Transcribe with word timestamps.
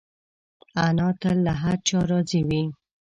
انا 0.85 1.07
تل 1.21 1.37
له 1.45 1.53
هر 1.63 1.77
چا 1.87 1.99
راضي 2.11 2.41
وي 2.49 2.63